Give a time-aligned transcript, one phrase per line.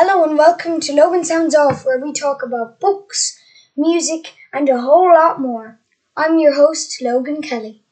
[0.00, 3.36] Hello and welcome to Logan Sounds Off, where we talk about books,
[3.76, 5.80] music, and a whole lot more.
[6.16, 7.82] I'm your host, Logan Kelly.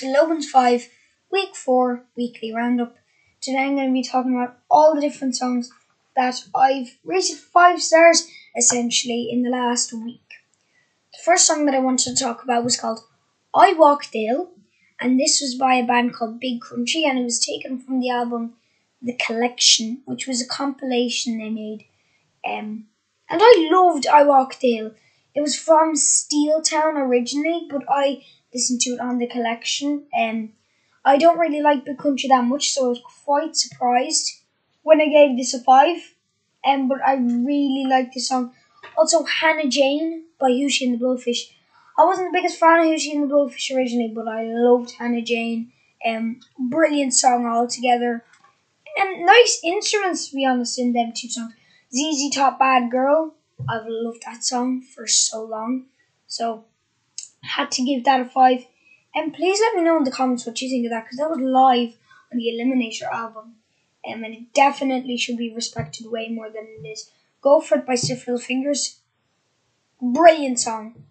[0.00, 0.88] To Logan's 5
[1.30, 2.96] Week 4 Weekly Roundup.
[3.38, 5.70] Today I'm going to be talking about all the different songs
[6.16, 8.26] that I've rated 5 stars
[8.56, 10.24] essentially in the last week.
[11.12, 13.00] The first song that I wanted to talk about was called
[13.54, 14.48] I Walk Dale,
[14.98, 18.08] and this was by a band called Big Country, and it was taken from the
[18.08, 18.54] album
[19.02, 21.84] The Collection, which was a compilation they made.
[22.42, 22.86] Um,
[23.28, 24.92] and I loved I Walk Dale.
[25.34, 30.06] It was from Steeltown originally, but I listened to it on the collection.
[30.18, 30.52] Um,
[31.04, 34.42] I don't really like Big Country that much, so I was quite surprised
[34.82, 36.14] when I gave this a five.
[36.64, 38.52] Um, but I really like this song.
[38.96, 41.52] Also, Hannah Jane by Hootie and the Blowfish.
[41.98, 45.22] I wasn't the biggest fan of Hootie and the Blowfish originally, but I loved Hannah
[45.22, 45.72] Jane.
[46.06, 48.24] Um, brilliant song altogether.
[48.96, 51.54] And nice instruments, to be honest, in them two songs.
[51.94, 53.34] ZZ Top Bad Girl.
[53.68, 55.86] I've loved that song for so long.
[56.26, 56.64] So,
[57.56, 58.66] had to give that a five.
[59.14, 61.30] And please let me know in the comments what you think of that because that
[61.30, 61.96] was live
[62.32, 63.56] on the Eliminator album.
[64.08, 67.10] Um, and it definitely should be respected way more than it is.
[67.42, 69.00] Go for it by Stiff Little Fingers.
[70.00, 71.04] Brilliant song.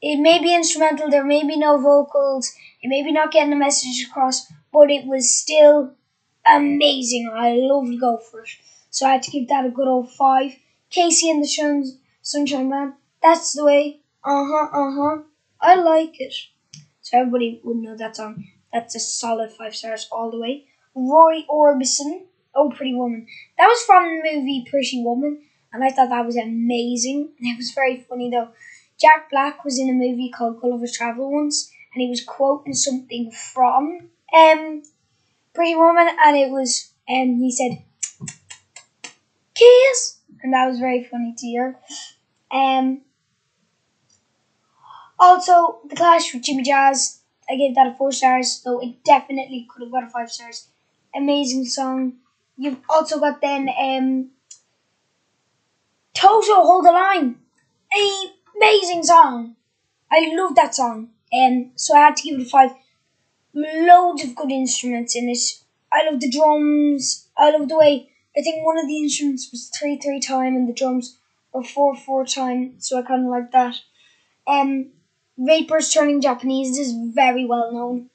[0.00, 3.56] It may be instrumental, there may be no vocals, it may be not getting the
[3.56, 5.94] message across, but it was still
[6.46, 7.30] amazing.
[7.32, 8.50] I loved Go For It.
[8.90, 10.56] So I had to give that a good old five.
[10.90, 12.92] KC and the Sunshine Band.
[13.22, 14.00] That's the way.
[14.22, 15.22] Uh huh, uh huh.
[15.64, 16.34] I like it.
[17.00, 18.44] So everybody would know that song.
[18.72, 20.66] That's a solid five stars all the way.
[20.94, 23.26] Roy Orbison, Oh Pretty Woman.
[23.56, 27.30] That was from the movie Pretty Woman, and I thought that was amazing.
[27.40, 28.50] It was very funny though.
[29.00, 33.30] Jack Black was in a movie called Gulliver's Travel once, and he was quoting something
[33.32, 34.82] from um
[35.54, 37.82] Pretty Woman, and it was um he said
[39.54, 41.78] kiss, and that was very funny to hear.
[42.50, 43.00] Um,
[45.24, 49.66] also, The Clash with Jimmy Jazz, I gave that a four stars, though it definitely
[49.68, 50.68] could have got a five stars.
[51.14, 52.14] Amazing song.
[52.56, 54.30] You've also got then um,
[56.14, 57.38] Toto Hold the Line.
[57.94, 59.56] A amazing song.
[60.10, 61.10] I love that song.
[61.32, 62.72] Um, so I had to give it a five.
[63.54, 65.38] Loads of good instruments in it.
[65.92, 67.28] I love the drums.
[67.36, 70.68] I love the way I think one of the instruments was three three time and
[70.68, 71.18] the drums
[71.52, 73.76] were four four time, so I kinda like that.
[74.46, 74.93] Um
[75.36, 78.10] Vapors Turning Japanese is very well known.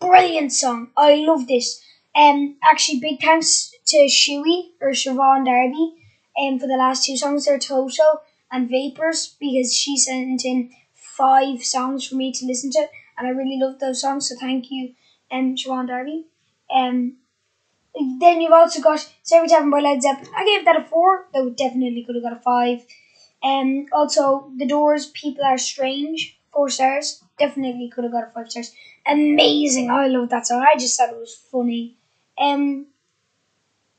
[0.00, 0.90] Brilliant song.
[0.96, 1.82] I love this.
[2.14, 5.94] Um, actually, big thanks to Shuey or Siobhan Darby
[6.40, 11.62] um, for the last two songs there, Toto and Vapors, because she sent in five
[11.62, 12.86] songs for me to listen to,
[13.18, 14.94] and I really love those songs, so thank you,
[15.30, 16.26] um, Siobhan Darby.
[16.74, 17.16] Um,
[18.20, 20.32] then you've also got Every Tavern by Led Zeppelin.
[20.36, 22.84] I gave that a four, though definitely could have got a five.
[23.42, 27.22] Um, also, The Doors, People Are Strange four stars.
[27.38, 28.72] Definitely could have got a five stars.
[29.06, 29.90] Amazing.
[29.90, 30.62] I love that song.
[30.62, 31.96] I just thought it was funny.
[32.38, 32.86] Um,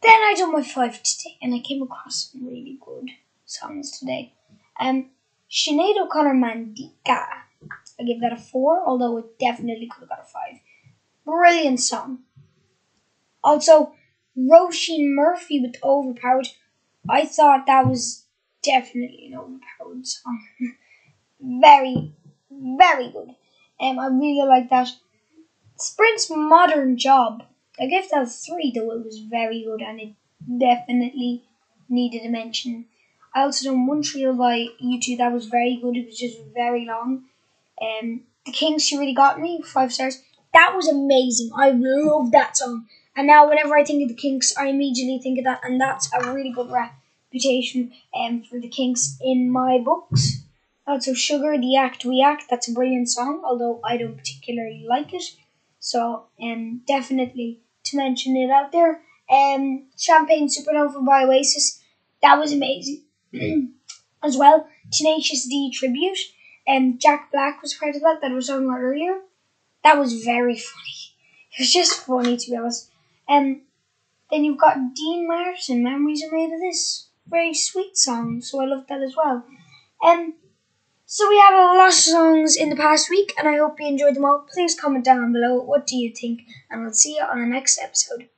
[0.01, 3.09] then I done my five today, and I came across some really good
[3.45, 4.33] songs today.
[4.79, 5.11] Um,
[5.49, 6.91] Sinead O'Connor Mandinka.
[7.07, 10.59] I give that a four, although it definitely could have got a five.
[11.25, 12.19] Brilliant song.
[13.43, 13.93] Also,
[14.37, 16.47] Roisin Murphy with Overpowered.
[17.07, 18.25] I thought that was
[18.63, 20.39] definitely an overpowered song.
[21.39, 22.13] Very,
[22.61, 23.35] very good.
[23.79, 24.89] Um, I really like that.
[25.77, 27.43] Sprint's Modern Job.
[27.79, 30.13] I gave that a three, though it was very good and it
[30.59, 31.43] definitely
[31.89, 32.85] needed a mention.
[33.33, 35.17] I also done Montreal by U2.
[35.17, 35.97] That was very good.
[35.97, 37.23] It was just very long.
[37.81, 39.61] Um, the Kinks, she really got me.
[39.61, 40.21] Five stars.
[40.53, 41.51] That was amazing.
[41.55, 42.87] I love that song.
[43.15, 46.09] And now, whenever I think of the Kinks, I immediately think of that, and that's
[46.13, 50.43] a really good reputation um, for the Kinks in my books.
[50.91, 55.13] Also, Sugar, The Act We Act, that's a brilliant song, although I don't particularly like
[55.13, 55.23] it.
[55.79, 59.01] So, um, definitely to mention it out there.
[59.29, 61.81] Um, Champagne Supernova by Oasis,
[62.21, 63.03] that was amazing.
[64.21, 66.19] As well, Tenacious D Tribute,
[66.67, 69.21] um, Jack Black was part of that, that was on earlier.
[69.85, 70.97] That was very funny.
[71.53, 72.91] It was just funny, to be honest.
[73.29, 73.61] Um,
[74.29, 77.07] then you've got Dean Martin, Memories Are Made of This.
[77.27, 79.45] Very sweet song, so I love that as well.
[80.03, 80.35] Um,
[81.13, 83.85] So we have a lot of songs in the past week, and I hope you
[83.85, 84.47] enjoyed them all.
[84.49, 87.77] Please comment down below what do you think, and we'll see you on the next
[87.83, 88.29] episode.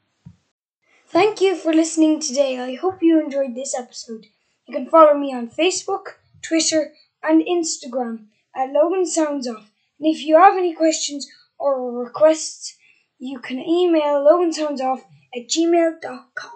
[1.06, 2.58] Thank you for listening today.
[2.58, 4.26] I hope you enjoyed this episode.
[4.66, 8.26] You can follow me on Facebook, Twitter, and Instagram
[8.56, 9.70] at Logan Sounds Off.
[10.00, 11.30] And if you have any questions
[11.60, 12.76] or requests,
[13.20, 15.04] you can email logansoundsoff
[15.36, 16.52] at gmail.com.